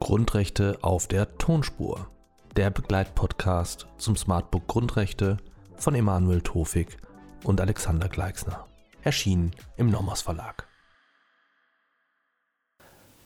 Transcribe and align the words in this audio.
Grundrechte 0.00 0.78
auf 0.82 1.06
der 1.06 1.38
Tonspur. 1.38 2.08
Der 2.56 2.70
Begleitpodcast 2.70 3.86
zum 3.98 4.16
Smartbook 4.16 4.66
Grundrechte 4.66 5.36
von 5.76 5.94
Emanuel 5.94 6.40
Tofik 6.40 6.96
und 7.44 7.60
Alexander 7.60 8.08
Gleixner. 8.08 8.66
Erschienen 9.02 9.52
im 9.76 9.88
Nomos 9.88 10.22
Verlag. 10.22 10.69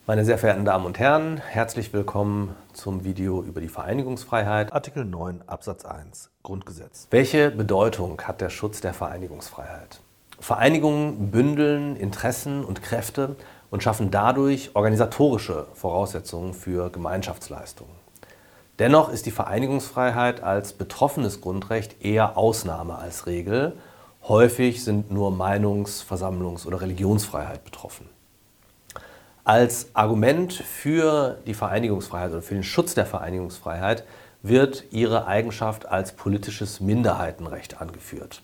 Meine 0.06 0.26
sehr 0.26 0.36
verehrten 0.36 0.66
Damen 0.66 0.84
und 0.84 0.98
Herren, 0.98 1.38
herzlich 1.38 1.94
willkommen 1.94 2.54
zum 2.74 3.04
Video 3.04 3.42
über 3.42 3.62
die 3.62 3.68
Vereinigungsfreiheit. 3.68 4.70
Artikel 4.70 5.06
9 5.06 5.40
Absatz 5.46 5.86
1 5.86 6.28
Grundgesetz. 6.42 7.08
Welche 7.10 7.50
Bedeutung 7.50 8.20
hat 8.20 8.42
der 8.42 8.50
Schutz 8.50 8.82
der 8.82 8.92
Vereinigungsfreiheit? 8.92 10.00
Vereinigungen 10.38 11.30
bündeln 11.30 11.96
Interessen 11.96 12.66
und 12.66 12.82
Kräfte 12.82 13.36
und 13.70 13.82
schaffen 13.82 14.10
dadurch 14.10 14.72
organisatorische 14.74 15.68
Voraussetzungen 15.72 16.52
für 16.52 16.90
Gemeinschaftsleistungen. 16.90 17.94
Dennoch 18.78 19.08
ist 19.08 19.24
die 19.24 19.30
Vereinigungsfreiheit 19.30 20.42
als 20.42 20.74
betroffenes 20.74 21.40
Grundrecht 21.40 22.04
eher 22.04 22.36
Ausnahme 22.36 22.98
als 22.98 23.24
Regel. 23.24 23.72
Häufig 24.28 24.84
sind 24.84 25.10
nur 25.10 25.30
Meinungs-, 25.30 26.04
Versammlungs- 26.04 26.66
oder 26.66 26.82
Religionsfreiheit 26.82 27.64
betroffen. 27.64 28.13
Als 29.46 29.88
Argument 29.92 30.54
für 30.54 31.36
die 31.46 31.52
Vereinigungsfreiheit 31.52 32.30
oder 32.30 32.40
für 32.40 32.54
den 32.54 32.62
Schutz 32.62 32.94
der 32.94 33.04
Vereinigungsfreiheit 33.04 34.04
wird 34.42 34.84
ihre 34.90 35.26
Eigenschaft 35.26 35.84
als 35.86 36.12
politisches 36.12 36.80
Minderheitenrecht 36.80 37.78
angeführt. 37.78 38.42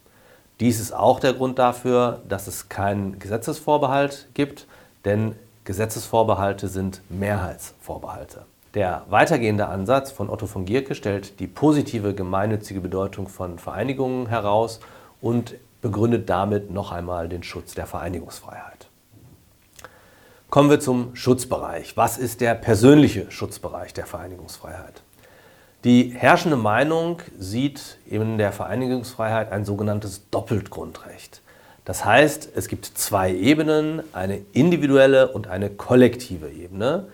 Dies 0.61 0.79
ist 0.79 0.93
auch 0.93 1.19
der 1.19 1.33
Grund 1.33 1.59
dafür, 1.59 2.21
dass 2.29 2.47
es 2.47 2.69
keinen 2.69 3.19
Gesetzesvorbehalt 3.19 4.29
gibt, 4.35 4.67
denn 5.07 5.37
Gesetzesvorbehalte 5.65 6.69
sind 6.69 7.01
Mehrheitsvorbehalte. 7.09 8.45
Der 8.75 9.07
weitergehende 9.09 9.69
Ansatz 9.69 10.11
von 10.11 10.29
Otto 10.29 10.47
von 10.47 10.67
Gierke 10.67 10.95
stellt 10.95 11.41
die 11.41 11.47
positive 11.47 12.15
gemeinnützige 12.15 12.83
Bedeutung 12.83 13.27
von 13.27 13.59
Vereinigungen 13.59 14.27
heraus 14.29 14.81
und 15.23 15.55
begründet 15.81 16.29
damit 16.29 16.71
noch 16.71 16.93
einmal 16.93 17.31
den 17.31 17.43
Schutz 17.43 17.73
der 17.73 17.87
Vereinigungsfreiheit. 17.87 18.80
Kommen 20.51 20.69
wir 20.69 20.81
zum 20.81 21.15
Schutzbereich. 21.15 21.97
Was 21.97 22.19
ist 22.19 22.41
der 22.41 22.57
persönliche 22.57 23.31
Schutzbereich 23.31 23.95
der 23.95 24.05
Vereinigungsfreiheit? 24.05 25.03
Die 25.85 26.13
herrschende 26.13 26.57
Meinung 26.57 27.23
sieht 27.39 27.99
in 28.05 28.37
der 28.37 28.51
Vereinigungsfreiheit 28.51 29.53
ein 29.53 29.65
sogenanntes 29.65 30.29
Doppeltgrundrecht. 30.33 31.41
Das 31.85 32.05
heißt, 32.05 32.51
es 32.53 32.67
gibt 32.67 32.87
zwei 32.87 33.33
Ebenen, 33.33 34.03
eine 34.13 34.41
individuelle 34.53 35.29
und 35.29 35.47
eine 35.47 35.71
kollektive 35.71 36.51
Ebene. 36.51 37.07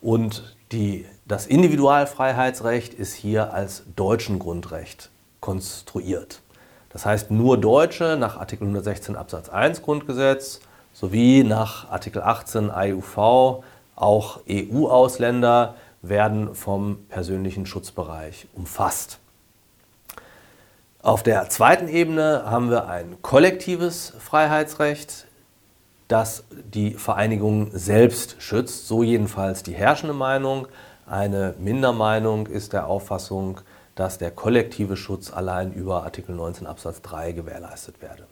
Und 0.00 0.56
die, 0.72 1.04
das 1.26 1.46
Individualfreiheitsrecht 1.46 2.94
ist 2.94 3.12
hier 3.12 3.52
als 3.52 3.82
deutschen 3.96 4.38
Grundrecht 4.38 5.10
konstruiert. 5.40 6.40
Das 6.88 7.04
heißt, 7.04 7.30
nur 7.30 7.60
Deutsche 7.60 8.16
nach 8.18 8.38
Artikel 8.38 8.64
116 8.64 9.14
Absatz 9.14 9.50
1 9.50 9.82
Grundgesetz 9.82 10.60
sowie 10.98 11.44
nach 11.44 11.90
Artikel 11.90 12.22
18 12.22 12.70
AEUV 12.70 13.18
auch 13.96 14.40
EU-Ausländer 14.48 15.74
werden 16.00 16.54
vom 16.54 17.04
persönlichen 17.10 17.66
Schutzbereich 17.66 18.46
umfasst. 18.54 19.18
Auf 21.02 21.22
der 21.22 21.50
zweiten 21.50 21.88
Ebene 21.88 22.44
haben 22.46 22.70
wir 22.70 22.88
ein 22.88 23.18
kollektives 23.20 24.14
Freiheitsrecht, 24.18 25.26
das 26.08 26.44
die 26.50 26.92
Vereinigung 26.92 27.70
selbst 27.72 28.36
schützt, 28.38 28.88
so 28.88 29.02
jedenfalls 29.02 29.62
die 29.62 29.74
herrschende 29.74 30.14
Meinung. 30.14 30.66
Eine 31.06 31.54
Mindermeinung 31.58 32.46
ist 32.46 32.72
der 32.72 32.86
Auffassung, 32.86 33.60
dass 33.96 34.16
der 34.16 34.30
kollektive 34.30 34.96
Schutz 34.96 35.30
allein 35.30 35.74
über 35.74 36.04
Artikel 36.04 36.34
19 36.34 36.66
Absatz 36.66 37.02
3 37.02 37.32
gewährleistet 37.32 38.00
werde. 38.00 38.26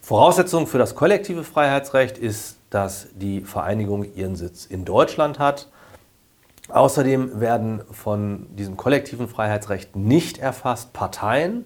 Voraussetzung 0.00 0.66
für 0.66 0.78
das 0.78 0.94
kollektive 0.94 1.44
Freiheitsrecht 1.44 2.18
ist, 2.18 2.56
dass 2.70 3.08
die 3.14 3.42
Vereinigung 3.42 4.14
ihren 4.14 4.36
Sitz 4.36 4.64
in 4.66 4.84
Deutschland 4.84 5.38
hat. 5.38 5.68
Außerdem 6.68 7.40
werden 7.40 7.82
von 7.90 8.46
diesem 8.56 8.76
kollektiven 8.76 9.28
Freiheitsrecht 9.28 9.96
nicht 9.96 10.38
erfasst 10.38 10.92
Parteien, 10.92 11.64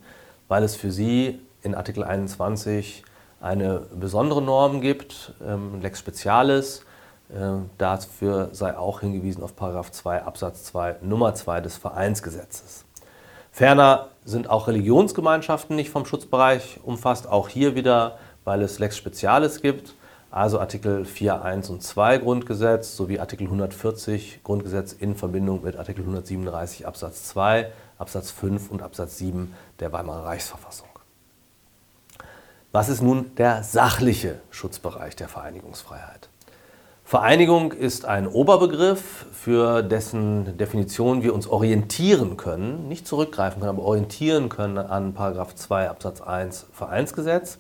weil 0.49 0.63
es 0.63 0.77
für 0.77 0.91
sie 0.91 1.41
in 1.63 1.75
Artikel 1.75 2.05
21 2.05 3.05
eine 3.41 3.87
besondere 3.95 4.41
Norm 4.41 4.81
gibt, 4.81 5.35
ähm, 5.47 5.81
Lex 5.81 5.99
Specialis. 5.99 6.85
Äh, 7.31 7.63
dafür 7.79 8.51
sei 8.53 8.77
auch 8.77 9.01
hingewiesen 9.01 9.43
auf 9.43 9.55
2 9.55 10.23
Absatz 10.23 10.65
2 10.65 10.97
Nummer 11.03 11.35
2 11.35 11.61
des 11.61 11.77
Vereinsgesetzes. 11.77 12.85
Ferner 13.51 14.09
sind 14.25 14.49
auch 14.49 14.67
Religionsgemeinschaften 14.67 15.77
nicht 15.77 15.91
vom 15.91 16.07
Schutzbereich 16.07 16.81
umfasst, 16.83 17.29
auch 17.29 17.49
hier 17.49 17.75
wieder, 17.75 18.19
weil 18.45 18.63
es 18.63 18.79
Lex 18.79 18.97
Specialis 18.97 19.61
gibt, 19.61 19.95
also 20.31 20.59
Artikel 20.59 21.05
4, 21.05 21.43
1 21.43 21.71
und 21.71 21.83
2 21.83 22.19
Grundgesetz 22.19 22.97
sowie 22.97 23.21
Artikel 23.21 23.45
140 23.45 24.41
Grundgesetz 24.43 24.93
in 24.93 25.15
Verbindung 25.15 25.63
mit 25.63 25.77
Artikel 25.77 26.01
137 26.01 26.87
Absatz 26.87 27.25
2, 27.29 27.71
Absatz 27.99 28.33
5 28.33 28.71
und 28.71 28.83
Absatz 28.83 29.19
7 29.19 29.55
der 29.79 29.93
Weimarer 29.93 30.27
Reichsverfassung. 30.27 30.89
Was 32.73 32.89
ist 32.89 33.03
nun 33.03 33.33
der 33.37 33.63
sachliche 33.63 34.41
Schutzbereich 34.51 35.15
der 35.15 35.29
Vereinigungsfreiheit? 35.29 36.29
Vereinigung 37.05 37.71
ist 37.71 38.05
ein 38.05 38.27
Oberbegriff, 38.27 39.27
für 39.33 39.83
dessen 39.83 40.57
Definition 40.57 41.23
wir 41.23 41.35
uns 41.35 41.47
orientieren 41.47 42.37
können, 42.37 42.89
nicht 42.89 43.07
zurückgreifen 43.07 43.61
können, 43.61 43.77
aber 43.77 43.87
orientieren 43.87 44.49
können 44.49 44.79
an 44.79 45.15
2 45.15 45.89
Absatz 45.89 46.21
1 46.23 46.67
Vereinsgesetz. 46.73 47.59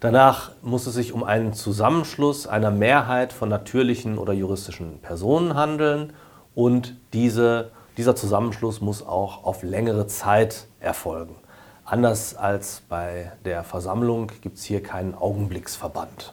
Danach 0.00 0.52
muss 0.62 0.86
es 0.86 0.94
sich 0.94 1.12
um 1.12 1.24
einen 1.24 1.52
Zusammenschluss 1.52 2.46
einer 2.46 2.70
Mehrheit 2.70 3.32
von 3.32 3.48
natürlichen 3.48 4.16
oder 4.16 4.32
juristischen 4.32 5.00
Personen 5.00 5.54
handeln 5.54 6.12
und 6.54 6.96
diese, 7.12 7.72
dieser 7.96 8.14
Zusammenschluss 8.14 8.80
muss 8.80 9.04
auch 9.04 9.42
auf 9.42 9.64
längere 9.64 10.06
Zeit 10.06 10.66
erfolgen. 10.78 11.34
Anders 11.84 12.36
als 12.36 12.82
bei 12.88 13.32
der 13.44 13.64
Versammlung 13.64 14.30
gibt 14.40 14.58
es 14.58 14.64
hier 14.64 14.82
keinen 14.82 15.16
Augenblicksverband. 15.16 16.32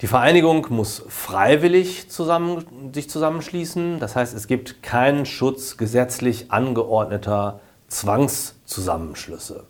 Die 0.00 0.06
Vereinigung 0.06 0.66
muss 0.70 1.02
freiwillig 1.08 2.10
zusammen, 2.10 2.92
sich 2.94 3.10
zusammenschließen. 3.10 3.98
Das 3.98 4.14
heißt, 4.14 4.34
es 4.34 4.46
gibt 4.46 4.82
keinen 4.82 5.26
Schutz 5.26 5.76
gesetzlich 5.76 6.50
angeordneter 6.50 7.60
Zwangszusammenschlüsse. 7.88 9.64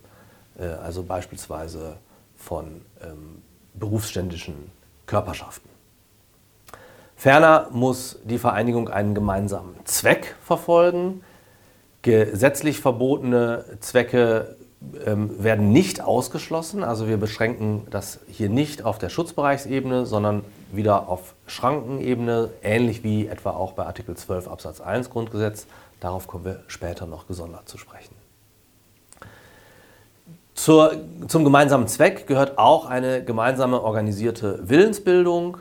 Äh, 0.58 0.66
also 0.66 1.02
beispielsweise 1.04 1.96
von 2.46 2.80
ähm, 3.02 3.42
berufsständischen 3.74 4.70
Körperschaften. 5.06 5.68
Ferner 7.16 7.68
muss 7.72 8.20
die 8.24 8.38
Vereinigung 8.38 8.88
einen 8.88 9.14
gemeinsamen 9.14 9.74
Zweck 9.84 10.36
verfolgen. 10.44 11.22
Gesetzlich 12.02 12.80
verbotene 12.80 13.64
Zwecke 13.80 14.56
ähm, 15.04 15.42
werden 15.42 15.72
nicht 15.72 16.00
ausgeschlossen. 16.02 16.84
Also 16.84 17.08
wir 17.08 17.16
beschränken 17.16 17.88
das 17.90 18.20
hier 18.28 18.48
nicht 18.48 18.84
auf 18.84 18.98
der 18.98 19.08
Schutzbereichsebene, 19.08 20.06
sondern 20.06 20.44
wieder 20.70 21.08
auf 21.08 21.34
Schrankenebene, 21.48 22.50
ähnlich 22.62 23.02
wie 23.02 23.26
etwa 23.26 23.50
auch 23.50 23.72
bei 23.72 23.86
Artikel 23.86 24.16
12 24.16 24.46
Absatz 24.46 24.80
1 24.80 25.10
Grundgesetz. 25.10 25.66
Darauf 25.98 26.28
kommen 26.28 26.44
wir 26.44 26.62
später 26.68 27.06
noch 27.06 27.26
gesondert 27.26 27.68
zu 27.68 27.76
sprechen. 27.76 28.25
Zur, 30.66 30.96
zum 31.28 31.44
gemeinsamen 31.44 31.86
Zweck 31.86 32.26
gehört 32.26 32.58
auch 32.58 32.86
eine 32.86 33.22
gemeinsame 33.22 33.82
organisierte 33.82 34.68
Willensbildung 34.68 35.58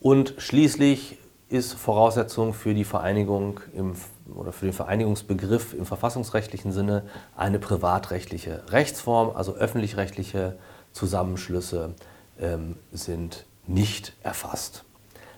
und 0.00 0.34
schließlich 0.38 1.16
ist 1.48 1.74
Voraussetzung 1.74 2.54
für 2.54 2.74
die 2.74 2.82
Vereinigung 2.82 3.60
im 3.72 3.94
oder 4.34 4.50
für 4.50 4.64
den 4.64 4.72
Vereinigungsbegriff 4.72 5.74
im 5.74 5.86
verfassungsrechtlichen 5.86 6.72
Sinne 6.72 7.04
eine 7.36 7.60
privatrechtliche 7.60 8.64
Rechtsform, 8.70 9.30
also 9.36 9.54
öffentlich-rechtliche 9.54 10.56
Zusammenschlüsse 10.90 11.94
ähm, 12.40 12.74
sind 12.90 13.46
nicht 13.68 14.14
erfasst. 14.24 14.82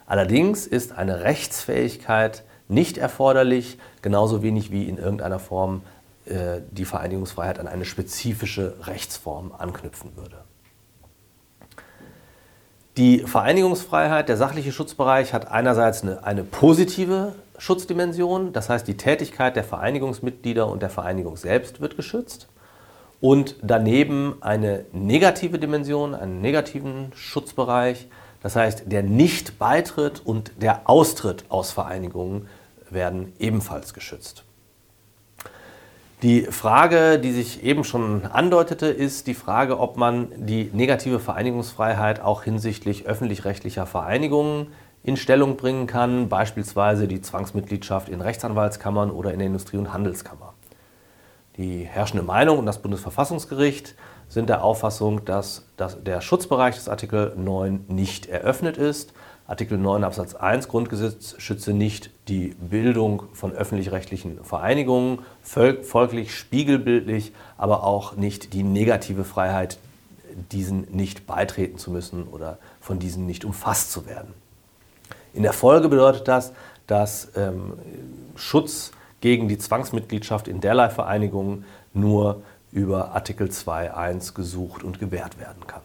Allerdings 0.06 0.66
ist 0.66 0.92
eine 0.92 1.24
Rechtsfähigkeit 1.24 2.42
nicht 2.68 2.96
erforderlich, 2.96 3.76
genauso 4.00 4.42
wenig 4.42 4.70
wie 4.70 4.88
in 4.88 4.96
irgendeiner 4.96 5.40
Form 5.40 5.82
äh, 6.30 6.62
die 6.70 6.84
Vereinigungsfreiheit 6.84 7.58
an 7.58 7.68
eine 7.68 7.84
spezifische 7.84 8.74
Rechtsform 8.82 9.52
anknüpfen 9.56 10.16
würde. 10.16 10.44
Die 12.96 13.20
Vereinigungsfreiheit, 13.20 14.28
der 14.28 14.36
sachliche 14.36 14.72
Schutzbereich, 14.72 15.32
hat 15.32 15.48
einerseits 15.48 16.02
eine, 16.02 16.24
eine 16.24 16.44
positive 16.44 17.34
Schutzdimension, 17.58 18.52
das 18.52 18.68
heißt 18.68 18.86
die 18.88 18.96
Tätigkeit 18.96 19.56
der 19.56 19.64
Vereinigungsmitglieder 19.64 20.66
und 20.66 20.82
der 20.82 20.90
Vereinigung 20.90 21.36
selbst 21.36 21.80
wird 21.80 21.96
geschützt. 21.96 22.48
und 23.20 23.56
daneben 23.62 24.36
eine 24.40 24.86
negative 24.92 25.58
Dimension, 25.58 26.14
einen 26.14 26.40
negativen 26.40 27.12
Schutzbereich. 27.14 28.08
Das 28.42 28.56
heißt, 28.56 28.84
der 28.86 29.02
Nichtbeitritt 29.02 30.22
und 30.24 30.52
der 30.62 30.88
Austritt 30.88 31.44
aus 31.50 31.70
Vereinigungen 31.70 32.48
werden 32.88 33.34
ebenfalls 33.38 33.92
geschützt. 33.92 34.44
Die 36.22 36.42
Frage, 36.42 37.18
die 37.18 37.32
sich 37.32 37.64
eben 37.64 37.82
schon 37.82 38.26
andeutete, 38.26 38.86
ist 38.88 39.26
die 39.26 39.32
Frage, 39.32 39.78
ob 39.78 39.96
man 39.96 40.28
die 40.36 40.70
negative 40.74 41.18
Vereinigungsfreiheit 41.18 42.20
auch 42.20 42.42
hinsichtlich 42.42 43.06
öffentlich-rechtlicher 43.06 43.86
Vereinigungen 43.86 44.66
in 45.02 45.16
Stellung 45.16 45.56
bringen 45.56 45.86
kann, 45.86 46.28
beispielsweise 46.28 47.08
die 47.08 47.22
Zwangsmitgliedschaft 47.22 48.10
in 48.10 48.20
Rechtsanwaltskammern 48.20 49.10
oder 49.10 49.32
in 49.32 49.38
der 49.38 49.46
Industrie- 49.46 49.78
und 49.78 49.94
Handelskammer. 49.94 50.52
Die 51.56 51.84
herrschende 51.84 52.22
Meinung 52.22 52.58
und 52.58 52.66
das 52.66 52.82
Bundesverfassungsgericht 52.82 53.94
sind 54.28 54.50
der 54.50 54.62
Auffassung, 54.62 55.24
dass, 55.24 55.68
dass 55.78 56.04
der 56.04 56.20
Schutzbereich 56.20 56.74
des 56.74 56.90
Artikel 56.90 57.32
9 57.34 57.86
nicht 57.88 58.26
eröffnet 58.26 58.76
ist 58.76 59.14
Artikel 59.50 59.78
9 59.78 60.04
Absatz 60.04 60.36
1 60.36 60.68
Grundgesetz 60.68 61.34
schütze 61.38 61.72
nicht 61.72 62.10
die 62.28 62.54
Bildung 62.60 63.24
von 63.32 63.50
öffentlich-rechtlichen 63.50 64.44
Vereinigungen, 64.44 65.18
folglich 65.42 66.36
spiegelbildlich, 66.36 67.32
aber 67.58 67.82
auch 67.82 68.14
nicht 68.14 68.52
die 68.52 68.62
negative 68.62 69.24
Freiheit, 69.24 69.78
diesen 70.52 70.82
nicht 70.92 71.26
beitreten 71.26 71.78
zu 71.78 71.90
müssen 71.90 72.28
oder 72.28 72.58
von 72.80 73.00
diesen 73.00 73.26
nicht 73.26 73.44
umfasst 73.44 73.90
zu 73.90 74.06
werden. 74.06 74.32
In 75.34 75.42
der 75.42 75.52
Folge 75.52 75.88
bedeutet 75.88 76.28
das, 76.28 76.52
dass 76.86 77.32
ähm, 77.34 77.72
Schutz 78.36 78.92
gegen 79.20 79.48
die 79.48 79.58
Zwangsmitgliedschaft 79.58 80.46
in 80.46 80.60
derlei 80.60 80.90
Vereinigungen 80.90 81.64
nur 81.92 82.42
über 82.70 83.16
Artikel 83.16 83.48
2.1 83.48 84.32
gesucht 84.32 84.84
und 84.84 85.00
gewährt 85.00 85.40
werden 85.40 85.66
kann. 85.66 85.82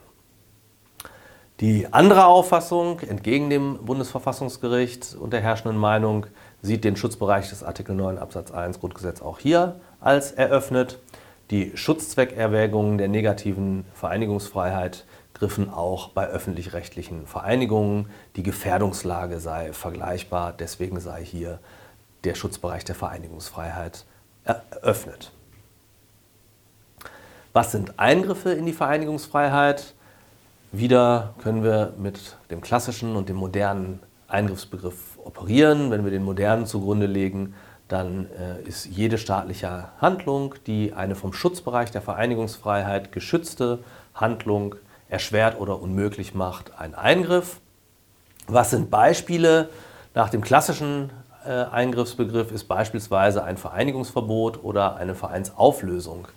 Die 1.62 1.88
andere 1.94 2.26
Auffassung, 2.26 3.00
entgegen 3.00 3.50
dem 3.50 3.86
Bundesverfassungsgericht 3.86 5.16
und 5.16 5.32
der 5.32 5.40
herrschenden 5.40 5.78
Meinung, 5.80 6.28
sieht 6.62 6.84
den 6.84 6.98
Schutzbereich 6.98 7.48
des 7.48 7.64
Artikel 7.64 7.96
9 7.96 8.18
Absatz 8.18 8.52
1 8.52 8.82
Grundgesetz 8.82 9.22
auch 9.22 9.40
hier 9.40 9.80
als 10.02 10.34
eröffnet. 10.34 11.00
Die 11.52 11.72
Schutzzweckerwägungen 11.78 12.98
der 12.98 13.08
negativen 13.08 13.86
Vereinigungsfreiheit 13.94 15.06
griffen 15.34 15.72
auch 15.72 16.10
bei 16.10 16.28
öffentlich-rechtlichen 16.28 17.26
Vereinigungen. 17.26 18.10
Die 18.36 18.44
Gefährdungslage 18.44 19.40
sei 19.40 19.72
vergleichbar, 19.72 20.52
deswegen 20.52 21.00
sei 21.00 21.24
hier 21.24 21.60
der 22.26 22.36
Schutzbereich 22.36 22.84
der 22.84 22.96
Vereinigungsfreiheit 22.96 24.04
eröffnet. 24.44 25.32
Was 27.54 27.72
sind 27.72 27.98
Eingriffe 27.98 28.52
in 28.52 28.66
die 28.66 28.74
Vereinigungsfreiheit? 28.74 29.95
Wieder 30.78 31.36
können 31.42 31.64
wir 31.64 31.94
mit 31.98 32.36
dem 32.52 32.60
klassischen 32.60 33.16
und 33.16 33.30
dem 33.30 33.38
modernen 33.38 34.02
Eingriffsbegriff 34.28 35.18
operieren. 35.24 35.90
Wenn 35.90 36.04
wir 36.04 36.12
den 36.12 36.26
modernen 36.26 36.66
zugrunde 36.66 37.06
legen, 37.06 37.56
dann 37.88 38.28
äh, 38.32 38.62
ist 38.68 38.86
jede 38.86 39.18
staatliche 39.18 39.86
Handlung, 40.02 40.56
die 40.68 40.92
eine 40.92 41.16
vom 41.16 41.32
Schutzbereich 41.32 41.92
der 41.92 42.02
Vereinigungsfreiheit 42.02 43.14
geschützte 43.14 43.80
Handlung 44.14 44.76
erschwert 45.08 45.62
oder 45.62 45.82
unmöglich 45.82 46.34
macht, 46.34 46.78
ein 46.78 46.94
Eingriff. 46.94 47.62
Was 48.48 48.72
sind 48.72 48.92
Beispiele? 48.92 49.70
Nach 50.14 50.30
dem 50.30 50.42
klassischen 50.42 51.10
äh, 51.46 51.52
Eingriffsbegriff 51.52 52.52
ist 52.52 52.66
beispielsweise 52.66 53.46
ein 53.46 53.56
Vereinigungsverbot 53.56 54.62
oder 54.62 54.98
eine 54.98 55.16
Vereinsauflösung 55.16 56.28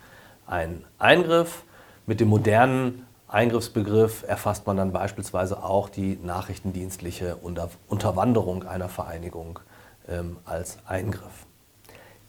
ein 0.46 0.85
Eingriff. 1.00 1.64
Mit 2.06 2.20
dem 2.20 2.29
modernen 2.29 3.05
Eingriffsbegriff 3.29 4.25
erfasst 4.27 4.67
man 4.67 4.79
dann 4.79 4.93
beispielsweise 4.93 5.63
auch 5.63 5.91
die 5.91 6.19
nachrichtendienstliche 6.23 7.37
Unter 7.37 7.69
Unterwanderung 7.87 8.65
einer 8.67 8.89
Vereinigung 8.89 9.61
ähm, 10.09 10.39
als 10.47 10.79
Eingriff. 10.87 11.47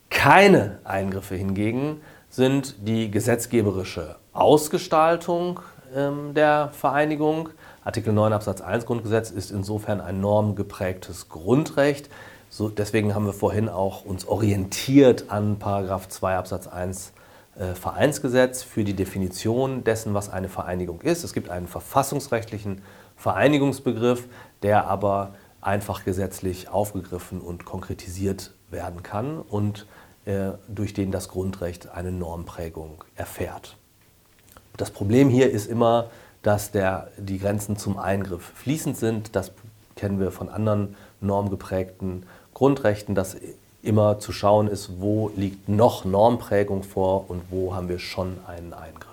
Keine 0.10 0.80
Eingriffe 0.84 1.36
hingegen 1.36 2.01
sind 2.30 2.75
die 2.88 3.10
gesetzgeberische 3.10 4.18
Ausgestaltung 4.34 5.62
ähm, 5.96 6.34
der 6.34 6.69
Vereinigung. 6.74 7.50
Artikel 7.84 8.12
9 8.12 8.34
Absatz 8.34 8.60
1 8.60 8.86
Grundgesetz 8.86 9.31
ist 9.31 9.52
insofern 9.52 10.02
ein 10.02 10.19
normgeprägtes 10.19 11.30
Grundrecht. 11.30 12.10
So, 12.50 12.68
deswegen 12.68 13.16
haben 13.16 13.25
wir 13.25 13.34
vorhin 13.34 13.69
auch 13.69 14.04
uns 14.04 14.28
orientiert 14.28 15.25
an 15.30 15.60
Paragraph 15.60 16.10
2 16.10 16.36
Absatz 16.36 16.68
1 16.68 17.10
äh, 17.10 17.19
Vereinsgesetz 17.73 18.63
für 18.63 18.83
die 18.83 18.94
Definition 18.94 19.83
dessen, 19.83 20.13
was 20.13 20.29
eine 20.29 20.50
Vereinigung 20.50 21.01
ist. 21.01 21.23
Es 21.23 21.33
gibt 21.33 21.50
einen 21.50 21.67
verfassungsrechtlichen 21.67 22.81
Vereinigungsbegriff, 23.17 24.27
der 24.61 24.88
aber 24.88 25.33
einfach 25.61 26.06
gesetzlich 26.06 26.69
aufgegriffen 26.69 27.41
und 27.41 27.65
konkretisiert 27.65 28.53
werden 28.71 29.03
kann 29.03 29.39
und 29.39 29.88
äh, 30.25 30.51
durch 30.67 30.94
den 30.94 31.11
das 31.11 31.27
Grundrecht 31.27 31.89
eine 31.89 32.11
Normprägung 32.11 33.03
erfährt. 33.15 33.75
Das 34.77 34.91
Problem 34.91 35.27
hier 35.27 35.51
ist 35.51 35.65
immer, 35.65 36.09
dass 36.41 36.71
der, 36.71 37.09
die 37.17 37.39
Grenzen 37.39 37.77
zum 37.77 37.97
Eingriff 37.97 38.53
fließend 38.56 38.95
sind. 38.95 39.35
Das 39.35 39.51
kennen 39.95 40.19
wir 40.19 40.31
von 40.31 40.47
anderen 40.47 40.95
normgeprägten 41.19 42.25
Grundrechten, 42.53 43.15
dass 43.15 43.35
immer 43.81 44.20
zu 44.20 44.31
schauen 44.31 44.68
ist, 44.68 45.00
wo 45.00 45.31
liegt 45.36 45.70
noch 45.70 46.06
Normprägung 46.06 46.84
vor 46.84 47.30
und 47.30 47.44
wo 47.50 47.76
haben 47.76 47.90
wir 47.90 48.00
schon 48.00 48.38
einen 48.48 48.74
Eingriff. 48.74 49.10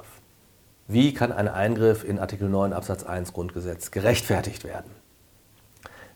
Wie 0.89 1.15
kann 1.15 1.33
ein 1.33 1.49
Eingriff 1.49 2.05
in 2.05 2.19
Artikel 2.19 2.49
9 2.49 2.73
Absatz 2.73 3.05
1 3.05 3.33
Grundgesetz 3.33 3.91
gerechtfertigt 3.91 4.65
werden? 4.65 4.91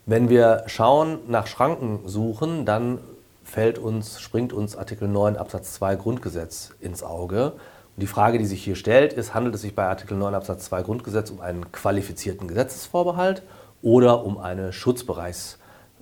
Wenn 0.06 0.28
wir 0.28 0.64
schauen, 0.66 1.18
nach 1.28 1.46
Schranken 1.46 2.00
suchen, 2.06 2.64
dann 2.64 2.98
fällt 3.44 3.78
uns, 3.78 4.20
springt 4.20 4.52
uns 4.52 4.76
Artikel 4.76 5.08
9 5.08 5.36
Absatz 5.36 5.74
2 5.74 5.96
Grundgesetz 5.96 6.72
ins 6.80 7.02
Auge. 7.02 7.52
Und 7.52 8.02
die 8.02 8.06
Frage, 8.06 8.38
die 8.38 8.46
sich 8.46 8.62
hier 8.62 8.76
stellt, 8.76 9.12
ist, 9.12 9.34
handelt 9.34 9.54
es 9.54 9.62
sich 9.62 9.74
bei 9.74 9.86
Artikel 9.86 10.16
9 10.16 10.34
Absatz 10.34 10.64
2 10.66 10.82
Grundgesetz 10.82 11.30
um 11.30 11.40
einen 11.40 11.70
qualifizierten 11.72 12.48
Gesetzesvorbehalt 12.48 13.42
oder 13.82 14.24
um 14.24 14.38
eine 14.38 14.72
Schutzbereichs 14.72 15.58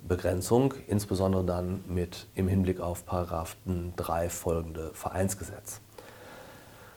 Begrenzung, 0.07 0.73
insbesondere 0.87 1.43
dann 1.43 1.83
mit 1.87 2.27
im 2.35 2.47
Hinblick 2.47 2.79
auf 2.79 3.05
Paragraphen 3.05 3.93
3 3.95 4.29
folgende 4.29 4.91
Vereinsgesetz. 4.93 5.81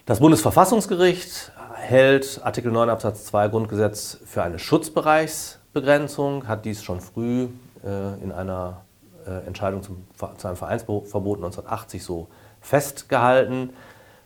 Das 0.07 0.19
Bundesverfassungsgericht 0.19 1.53
hält 1.75 2.41
Artikel 2.43 2.73
9 2.73 2.91
Absatz 2.91 3.25
2 3.27 3.49
Grundgesetz 3.49 4.19
für 4.25 4.43
eine 4.43 4.59
Schutzbereichsbegrenzung, 4.59 6.49
hat 6.49 6.65
dies 6.65 6.83
schon 6.83 7.01
früh 7.01 7.49
äh, 7.85 8.23
in 8.23 8.33
einer 8.33 8.83
äh, 9.27 9.47
Entscheidung 9.47 9.83
zum, 9.83 10.05
zu 10.37 10.49
einem 10.49 10.57
Vereinsverbot 10.57 11.39
1980 11.39 12.03
so 12.03 12.29
festgehalten. 12.61 13.71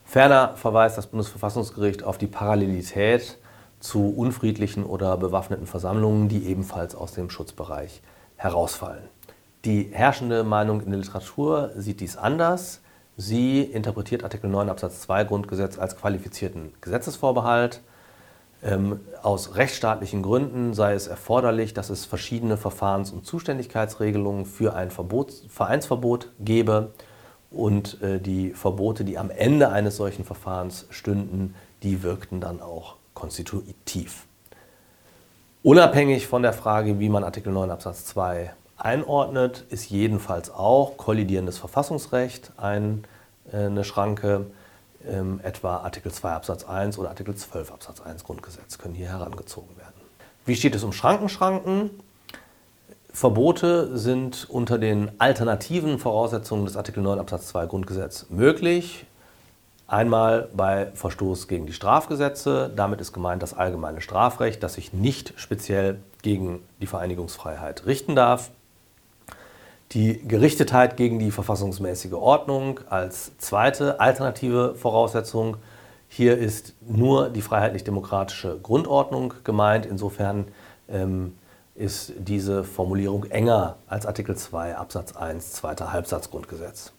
Ferner 0.04 0.54
verweist 0.56 0.97
das 0.97 1.09
Bundesverfassungsgericht 1.09 2.04
auf 2.04 2.16
die 2.16 2.26
Parallelität 2.26 3.38
zu 3.80 4.14
unfriedlichen 4.16 4.85
oder 4.85 5.16
bewaffneten 5.16 5.66
Versammlungen, 5.66 6.28
die 6.28 6.47
ebenfalls 6.47 6.95
aus 6.95 7.12
dem 7.12 7.28
Schutzbereich 7.28 8.00
herausfallen. 8.37 9.05
Die 9.64 9.88
herrschende 9.93 10.45
Meinung 10.45 10.81
in 10.83 10.90
der 10.90 11.00
Literatur 11.00 11.73
sieht 11.76 12.00
dies 12.00 12.16
anders. 12.16 12.81
Sie 13.16 13.62
interpretiert 13.62 14.23
Artikel 14.23 14.49
9 14.49 14.69
Absatz 14.69 15.00
2 15.02 15.25
Grundgesetz 15.25 15.78
als 15.78 15.97
qualifizierten 15.97 16.73
Gesetzesvorbehalt. 16.81 17.81
Ähm, 18.62 19.00
aus 19.23 19.57
rechtsstaatlichen 19.57 20.23
Gründen 20.23 20.75
sei 20.75 20.95
es 20.95 21.07
erforderlich, 21.07 21.75
dass 21.75 21.90
es 21.90 22.05
verschiedene 22.05 22.57
Verfahrens- 22.57 23.11
und 23.11 23.26
Zuständigkeitsregelungen 23.26 24.47
für 24.47 24.75
ein 24.75 24.90
Verbot, 24.90 25.33
Vereinsverbot 25.49 26.33
gebe 26.40 26.93
und 27.50 28.00
äh, 28.02 28.21
die 28.21 28.50
Verbote, 28.50 29.05
die 29.05 29.19
am 29.19 29.31
Ende 29.31 29.71
eines 29.71 29.97
solchen 29.97 30.25
Verfahrens 30.25 30.87
stünden, 30.90 31.55
die 31.83 32.02
wirkten 32.02 32.40
dann 32.40 32.61
auch 32.61 32.97
konstitutiv. 33.14 34.26
Unabhängig 35.66 36.28
von 36.28 36.42
der 36.42 36.52
Frage, 36.52 37.00
wie 37.00 37.08
man 37.08 37.25
Artikel 37.25 37.52
9 37.52 37.73
Absatz 37.73 38.04
2 38.04 38.52
einordnet, 38.76 39.64
ist 39.68 39.90
jedenfalls 39.90 40.49
auch 40.49 40.96
kollidierendes 40.96 41.58
Verfassungsrecht 41.58 42.52
äh, 42.56 42.62
eine 43.50 43.82
Schranke. 43.82 44.46
Ähm, 45.04 45.40
etwa 45.42 45.78
Artikel 45.78 46.12
2 46.12 46.30
Absatz 46.30 46.62
1 46.62 47.00
oder 47.00 47.08
Artikel 47.08 47.35
12 47.35 47.73
Absatz 47.73 48.00
1 48.00 48.23
Grundgesetz 48.23 48.78
können 48.78 48.94
hier 48.94 49.08
herangezogen 49.08 49.76
werden. 49.76 50.00
Wie 50.44 50.54
steht 50.54 50.76
es 50.76 50.85
um 50.85 50.92
Schrankenschranken? 50.92 51.90
Verbote 53.12 53.99
sind 53.99 54.49
unter 54.49 54.78
den 54.78 55.11
alternativen 55.18 55.99
Voraussetzungen 55.99 56.64
des 56.66 56.76
Artikel 56.76 57.02
9 57.02 57.18
Absatz 57.18 57.49
2 57.49 57.66
Grundgesetz 57.66 58.26
möglich. 58.28 59.04
Einmal 59.88 60.49
bei 60.52 60.90
Verstoß 60.95 61.47
gegen 61.47 61.66
die 61.66 61.73
Strafgesetze. 61.73 62.73
Damit 62.75 63.00
ist 63.00 63.12
gemeint 63.12 63.43
das 63.43 63.55
allgemeine 63.55 64.00
Strafrecht, 64.00 64.62
das 64.62 64.75
sich 64.75 64.93
nicht 64.93 65.33
speziell 65.37 66.00
gegen 66.23 66.61
die 66.81 66.88
Vereinigungsfreiheit 66.88 67.87
richten 67.87 68.16
darf. 68.16 68.50
Die 69.93 70.26
Gerichtetheit 70.26 70.97
gegen 70.97 71.21
die 71.21 71.31
verfassungsmäßige 71.31 72.14
Ordnung 72.14 72.81
als 72.90 73.38
zweite 73.38 74.00
alternative 74.00 74.75
Voraussetzung. 74.75 75.59
Hier 76.09 76.37
ist 76.37 76.75
nur 76.81 77.28
die 77.28 77.43
freiheitlich-demokratische 77.43 78.59
Grundordnung 78.61 79.35
gemeint. 79.45 79.87
Insofern 79.87 80.49
ähm, 80.88 81.35
ist 81.76 82.12
diese 82.19 82.64
Formulierung 82.64 83.25
enger 83.26 83.76
als 83.87 84.07
Artikel 84.07 84.37
2 84.37 84.76
Absatz 84.76 85.14
1 85.14 85.52
zweiter 85.52 85.93
Halbsatz 85.93 86.31
Grundgesetz. 86.31 86.93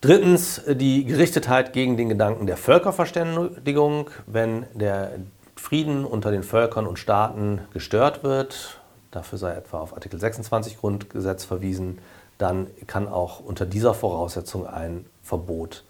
Drittens 0.00 0.62
die 0.68 1.04
Gerichtetheit 1.04 1.72
gegen 1.72 1.96
den 1.96 2.08
Gedanken 2.08 2.46
der 2.46 2.56
Völkerverständigung. 2.56 4.10
Wenn 4.26 4.66
der 4.72 5.10
Frieden 5.56 6.04
unter 6.04 6.30
den 6.30 6.44
Völkern 6.44 6.86
und 6.86 7.00
Staaten 7.00 7.62
gestört 7.72 8.22
wird, 8.22 8.80
dafür 9.10 9.38
sei 9.38 9.54
etwa 9.54 9.80
auf 9.80 9.94
Artikel 9.94 10.20
26 10.20 10.78
Grundgesetz 10.78 11.44
verwiesen, 11.44 11.98
dann 12.38 12.68
kann 12.86 13.08
auch 13.08 13.40
unter 13.40 13.66
dieser 13.66 13.92
Voraussetzung 13.92 14.68
ein 14.68 15.04
Verbot 15.24 15.82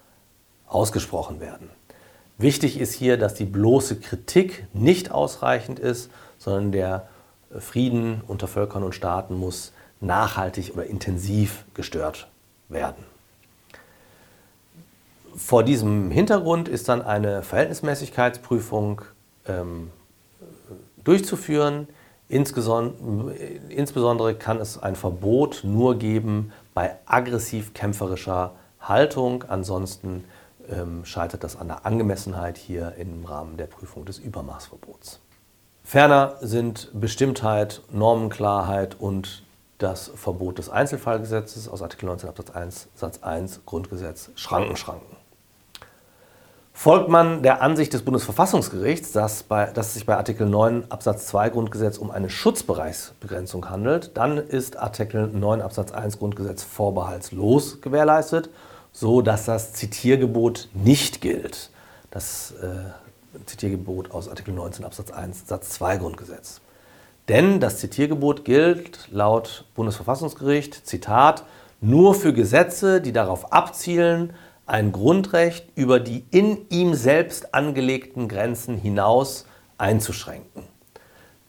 ausgesprochen 0.67 1.41
werden. 1.41 1.69
Wichtig 2.38 2.81
ist 2.81 2.95
hier, 2.95 3.19
dass 3.19 3.35
die 3.35 3.45
bloße 3.45 4.00
Kritik 4.00 4.69
nicht 4.73 5.11
ausreichend 5.11 5.79
ist, 5.79 6.11
sondern 6.38 6.73
der 6.73 7.09
Frieden 7.59 8.23
unter 8.27 8.49
Völkern 8.49 8.85
und 8.85 8.95
Staaten 8.95 9.35
muss 9.35 9.75
nachhaltig 10.00 10.73
oder 10.73 10.87
intensiv 10.87 11.67
gestört 11.75 12.29
werden. 12.71 13.05
Vor 15.38 15.62
diesem 15.62 16.11
Hintergrund 16.11 16.68
ist 16.68 16.88
dann 16.88 17.00
eine 17.00 17.42
Verhältnismäßigkeitsprüfung 17.42 19.02
ähm, 19.47 19.90
durchzuführen. 21.04 21.87
Insbesondere 22.28 24.35
kann 24.35 24.61
es 24.61 24.83
ein 24.83 24.97
Verbot 24.97 25.61
nur 25.62 25.97
geben 25.97 26.52
bei 26.75 26.97
aggressiv-kämpferischer 27.07 28.52
Haltung. 28.80 29.45
Ansonsten 29.49 30.25
ähm, 30.68 31.04
scheitert 31.04 31.45
das 31.45 31.57
an 31.57 31.68
der 31.68 31.87
Angemessenheit 31.87 32.59
hier 32.59 32.95
im 32.99 33.25
Rahmen 33.25 33.57
der 33.57 33.66
Prüfung 33.66 34.04
des 34.04 34.18
Übermaßverbots. 34.18 35.21
Ferner 35.85 36.35
sind 36.40 36.90
Bestimmtheit, 36.92 37.83
Normenklarheit 37.92 38.97
und 38.99 39.45
das 39.78 40.11
Verbot 40.16 40.59
des 40.59 40.68
Einzelfallgesetzes 40.68 41.68
aus 41.68 41.80
Artikel 41.80 42.07
19 42.07 42.28
Absatz 42.28 42.50
1 42.50 42.88
Satz 42.97 43.23
1 43.23 43.61
Grundgesetz 43.64 44.30
Schranken 44.35 44.76
schranken. 44.76 45.17
Folgt 46.80 47.08
man 47.08 47.42
der 47.42 47.61
Ansicht 47.61 47.92
des 47.92 48.02
Bundesverfassungsgerichts, 48.02 49.11
dass, 49.11 49.42
bei, 49.42 49.66
dass 49.66 49.88
es 49.88 49.94
sich 49.94 50.06
bei 50.06 50.16
Artikel 50.16 50.47
9 50.47 50.92
Absatz 50.92 51.26
2 51.26 51.50
Grundgesetz 51.50 51.99
um 51.99 52.12
eine 52.12 52.30
Schutzbereichsbegrenzung 52.30 53.68
handelt, 53.68 54.16
dann 54.16 54.38
ist 54.38 54.78
Artikel 54.78 55.26
9 55.26 55.61
Absatz 55.61 55.90
1 55.90 56.20
Grundgesetz 56.20 56.62
vorbehaltslos 56.62 57.80
gewährleistet, 57.80 58.50
so 58.92 59.23
dass 59.23 59.44
das 59.44 59.73
Zitiergebot 59.73 60.68
nicht 60.73 61.20
gilt. 61.20 61.70
Das 62.12 62.54
äh, 62.62 63.40
Zitiergebot 63.47 64.12
aus 64.12 64.28
Artikel 64.28 64.54
19 64.54 64.85
Absatz 64.85 65.11
1 65.11 65.49
Satz 65.49 65.70
2 65.70 65.97
Grundgesetz. 65.97 66.61
Denn 67.26 67.58
das 67.58 67.78
Zitiergebot 67.78 68.44
gilt 68.44 69.08
laut 69.11 69.64
Bundesverfassungsgericht, 69.75 70.87
Zitat, 70.87 71.42
nur 71.80 72.14
für 72.14 72.32
Gesetze, 72.32 73.00
die 73.00 73.12
darauf 73.12 73.52
abzielen, 73.52 74.32
ein 74.68 74.92
Grundrecht 74.92 75.66
über 75.75 75.98
die 75.98 76.25
in 76.30 76.68
ihm 76.68 76.94
selbst 76.94 77.54
angelegten 77.54 78.28
Grenzen 78.28 78.76
hinaus 78.76 79.46
einzuschränken. 79.78 80.64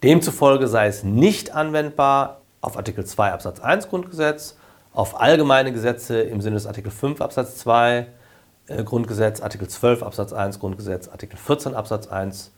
Demzufolge 0.03 0.67
sei 0.67 0.87
es 0.87 1.03
nicht 1.03 1.53
anwendbar 1.53 2.41
auf 2.61 2.77
Artikel 2.77 3.05
2 3.05 3.33
Absatz 3.33 3.59
1 3.59 3.89
Grundgesetz, 3.89 4.55
auf 4.93 5.19
allgemeine 5.19 5.73
Gesetze 5.73 6.21
im 6.21 6.41
Sinne 6.41 6.55
des 6.55 6.65
Artikel 6.65 6.91
5 6.91 7.21
Absatz 7.21 7.57
2 7.57 8.07
äh, 8.67 8.83
Grundgesetz, 8.83 9.41
Artikel 9.41 9.67
12 9.67 10.03
Absatz 10.03 10.33
1 10.33 10.59
Grundgesetz, 10.59 11.09
Artikel 11.09 11.37
14 11.37 11.75
Absatz 11.75 12.07
1 12.07 12.51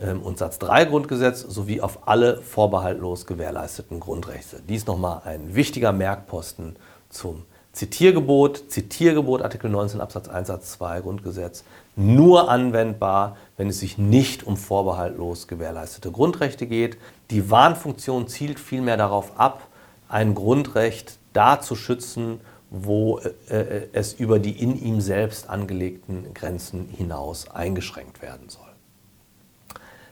ähm, 0.00 0.22
und 0.22 0.38
Satz 0.38 0.58
3 0.58 0.86
Grundgesetz 0.86 1.40
sowie 1.40 1.80
auf 1.80 2.08
alle 2.08 2.42
vorbehaltlos 2.42 3.26
gewährleisteten 3.26 4.00
Grundrechte. 4.00 4.60
Dies 4.68 4.86
nochmal 4.86 5.22
ein 5.24 5.54
wichtiger 5.54 5.92
Merkposten 5.92 6.76
zum 7.08 7.44
Zitiergebot, 7.72 8.70
Zitiergebot 8.70 9.40
Artikel 9.40 9.70
19 9.70 10.00
Absatz 10.00 10.28
1 10.28 10.48
Satz 10.48 10.72
2 10.72 11.00
Grundgesetz 11.00 11.64
nur 11.96 12.50
anwendbar, 12.50 13.36
wenn 13.56 13.68
es 13.68 13.80
sich 13.80 13.96
nicht 13.96 14.46
um 14.46 14.56
vorbehaltlos 14.58 15.48
gewährleistete 15.48 16.10
Grundrechte 16.10 16.66
geht. 16.66 16.98
Die 17.30 17.50
Warnfunktion 17.50 18.28
zielt 18.28 18.60
vielmehr 18.60 18.98
darauf 18.98 19.38
ab, 19.38 19.68
ein 20.08 20.34
Grundrecht 20.34 21.18
da 21.32 21.60
zu 21.60 21.74
schützen, 21.74 22.40
wo 22.68 23.20
äh, 23.48 23.56
äh, 23.56 23.88
es 23.94 24.12
über 24.12 24.38
die 24.38 24.62
in 24.62 24.78
ihm 24.82 25.00
selbst 25.00 25.48
angelegten 25.48 26.34
Grenzen 26.34 26.88
hinaus 26.94 27.50
eingeschränkt 27.50 28.20
werden 28.20 28.50
soll. 28.50 28.62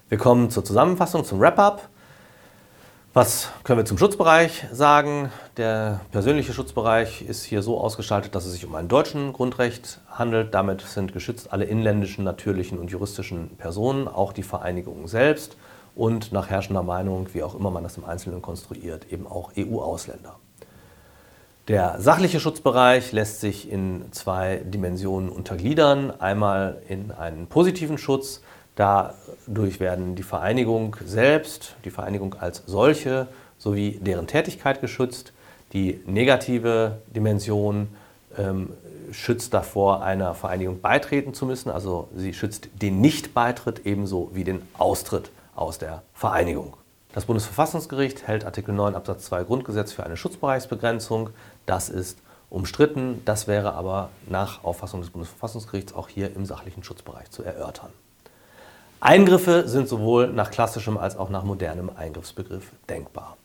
Wir 0.09 0.17
kommen 0.17 0.49
zur 0.50 0.64
Zusammenfassung, 0.64 1.25
zum 1.25 1.40
Wrap-up. 1.40 1.89
Was 3.12 3.49
können 3.64 3.81
wir 3.81 3.85
zum 3.85 3.99
Schutzbereich 3.99 4.67
sagen? 4.71 5.33
Der 5.57 6.00
persönliche 6.12 6.52
Schutzbereich 6.52 7.23
ist 7.23 7.43
hier 7.43 7.61
so 7.61 7.81
ausgestaltet, 7.81 8.37
dass 8.37 8.47
es 8.47 8.52
sich 8.52 8.64
um 8.64 8.76
ein 8.76 8.87
deutschen 8.87 9.33
Grundrecht 9.33 9.99
handelt. 10.09 10.55
Damit 10.55 10.83
sind 10.83 11.12
geschützt 11.12 11.52
alle 11.52 11.64
inländischen, 11.64 12.23
natürlichen 12.23 12.79
und 12.79 12.93
juristischen 12.93 13.57
Personen, 13.57 14.07
auch 14.07 14.33
die 14.33 14.45
Vereinigung 14.45 15.09
selbst 15.09 15.57
und 15.97 16.31
nach 16.31 16.50
herrschender 16.50 16.85
Meinung, 16.85 17.26
wie 17.33 17.43
auch 17.43 17.57
immer 17.57 17.73
man 17.73 17.83
das 17.83 17.97
im 17.97 18.05
Einzelnen 18.05 18.43
konstruiert, 18.43 19.11
eben 19.11 19.26
auch 19.26 19.50
EU-Ausländer. 19.59 20.37
Der 21.67 22.00
sachliche 22.00 22.38
Schutzbereich 22.38 23.11
lässt 23.11 23.40
sich 23.40 23.69
in 23.69 24.12
zwei 24.12 24.62
Dimensionen 24.64 25.31
untergliedern. 25.31 26.12
Einmal 26.21 26.81
in 26.88 27.11
einen 27.11 27.49
positiven 27.49 27.99
Schutz, 27.99 28.40
Dadurch 28.81 29.79
werden 29.79 30.15
die 30.15 30.23
Vereinigung 30.23 30.97
selbst, 31.05 31.75
die 31.85 31.91
Vereinigung 31.91 32.33
als 32.41 32.63
solche 32.65 33.27
sowie 33.59 33.99
deren 34.01 34.27
Tätigkeit 34.27 34.81
geschützt. 34.81 35.35
Die 35.75 36.01
negative 36.07 37.03
Dimension 37.15 37.89
ähm, 38.39 38.71
schützt 39.13 39.53
davor, 39.53 40.03
einer 40.03 40.33
Vereinigung 40.33 40.81
beitreten 40.81 41.35
zu 41.35 41.45
müssen. 41.45 41.69
Also 41.69 42.09
sie 42.17 42.33
schützt 42.33 42.71
den 42.81 43.03
Nichtbeitritt 43.03 43.85
ebenso 43.85 44.31
wie 44.33 44.45
den 44.45 44.63
Austritt 44.79 45.31
aus 45.55 45.77
der 45.77 46.03
Vereinigung. 46.15 46.73
Das 47.13 47.27
Bundesverfassungsgericht 47.27 48.27
hält 48.27 48.47
Artikel 48.47 48.73
9 48.73 48.95
Absatz 48.95 49.27
2 49.27 49.45
Grundgesetz 49.45 49.93
für 49.93 50.05
eine 50.05 50.17
Schutzbereichsbegrenzung. 50.17 51.29
Das 51.67 51.91
ist 51.91 52.17
umstritten. 52.49 53.21
Das 53.27 53.47
wäre 53.47 53.75
aber 53.75 54.09
nach 54.27 54.65
Auffassung 54.65 55.03
des 55.03 55.11
Bundesverfassungsgerichts 55.11 55.93
auch 55.93 56.09
hier 56.09 56.35
im 56.35 56.47
sachlichen 56.47 56.83
Schutzbereich 56.83 57.31
zu 57.31 57.43
erörtern. 57.43 57.91
Eingriffe 59.02 59.66
sind 59.66 59.88
sowohl 59.88 60.28
nach 60.28 60.50
klassischem 60.50 60.99
als 60.99 61.16
auch 61.16 61.30
nach 61.30 61.42
modernem 61.42 61.88
Eingriffsbegriff 61.88 62.71
denkbar. 62.87 63.38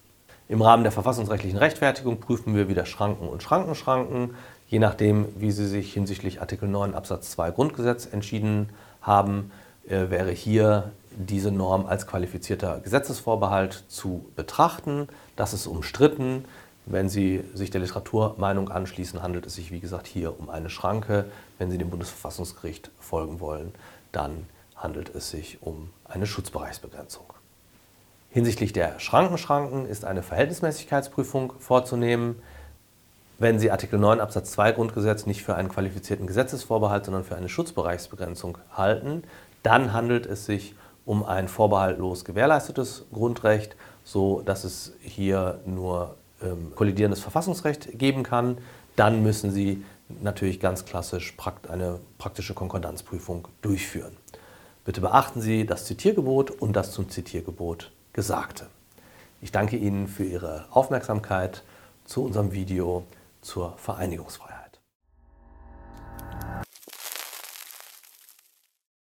Im 0.49 0.61
Rahmen 0.61 0.83
der 0.83 0.91
verfassungsrechtlichen 0.91 1.57
Rechtfertigung 1.57 2.19
prüfen 2.19 2.55
wir 2.55 2.67
wieder 2.67 2.85
Schranken 2.85 3.29
und 3.29 3.41
Schrankenschranken, 3.41 4.35
je 4.67 4.79
nachdem, 4.79 5.27
wie 5.37 5.51
Sie 5.51 5.65
sich 5.65 5.93
hinsichtlich 5.93 6.41
Artikel 6.41 6.67
9 6.67 6.93
Absatz 6.93 7.31
2 7.31 7.51
Grundgesetz 7.51 8.05
entschieden 8.05 8.67
haben, 9.01 9.49
äh, 9.87 10.09
wäre 10.09 10.31
hier 10.31 10.91
diese 11.11 11.51
Norm 11.51 11.85
als 11.85 12.05
qualifizierter 12.05 12.81
Gesetzesvorbehalt 12.81 13.85
zu 13.87 14.25
betrachten. 14.35 15.07
Das 15.37 15.53
ist 15.53 15.67
umstritten. 15.67 16.43
Wenn 16.85 17.07
Sie 17.07 17.45
sich 17.53 17.71
der 17.71 17.79
Literaturmeinung 17.79 18.69
anschließen, 18.69 19.23
handelt 19.23 19.45
es 19.45 19.55
sich, 19.55 19.71
wie 19.71 19.79
gesagt, 19.79 20.05
hier 20.05 20.37
um 20.37 20.49
eine 20.49 20.69
Schranke. 20.69 21.25
Wenn 21.57 21.71
Sie 21.71 21.77
dem 21.77 21.89
Bundesverfassungsgericht 21.89 22.91
folgen 22.99 23.39
wollen, 23.39 23.71
dann 24.11 24.45
handelt 24.75 25.13
es 25.13 25.29
sich 25.29 25.61
um 25.61 25.89
eine 26.03 26.25
Schutzbereichsbegrenzung. 26.25 27.25
Hinsichtlich 28.29 28.73
der 28.73 28.99
Schrankenschranken 28.99 29.85
ist 29.85 30.03
eine 30.03 30.21
Verhältnismäßigkeitsprüfung 30.21 31.53
vorzunehmen. 31.59 32.41
Wenn 33.39 33.59
Sie 33.59 33.71
Artikel 33.71 33.97
9 33.97 34.19
Absatz 34.19 34.51
2 34.51 34.73
Grundgesetz 34.73 35.25
nicht 35.25 35.43
für 35.43 35.55
einen 35.55 35.69
qualifizierten 35.69 36.27
Gesetzesvorbehalt, 36.27 37.05
sondern 37.05 37.23
für 37.23 37.35
eine 37.35 37.49
Schutzbereichsbegrenzung 37.49 38.57
halten, 38.73 39.23
dann 39.63 39.93
handelt 39.93 40.25
es 40.25 40.45
sich 40.45 40.75
um 41.05 41.23
ein 41.23 41.47
vorbehaltlos 41.47 42.25
gewährleistetes 42.25 43.05
Grundrecht, 43.13 43.75
so 44.03 44.41
dass 44.41 44.63
es 44.63 44.93
hier 44.99 45.59
nur 45.65 46.15
ähm, 46.43 46.73
kollidierendes 46.75 47.21
Verfassungsrecht 47.21 47.97
geben 47.97 48.23
kann. 48.23 48.57
Dann 48.95 49.23
müssen 49.23 49.51
Sie 49.51 49.83
natürlich 50.21 50.59
ganz 50.59 50.85
klassisch 50.85 51.35
eine 51.69 51.99
praktische 52.17 52.53
Konkordanzprüfung 52.53 53.47
durchführen. 53.61 54.15
Bitte 54.85 55.01
beachten 55.01 55.41
Sie 55.41 55.65
das 55.65 55.85
Zitiergebot 55.85 56.51
und 56.51 56.73
das 56.73 56.91
zum 56.91 57.09
Zitiergebot 57.09 57.91
Gesagte. 58.13 58.67
Ich 59.41 59.51
danke 59.51 59.77
Ihnen 59.77 60.07
für 60.07 60.23
Ihre 60.23 60.67
Aufmerksamkeit 60.69 61.63
zu 62.05 62.23
unserem 62.23 62.51
Video 62.51 63.03
zur 63.41 63.75
Vereinigungsfreiheit. 63.77 64.54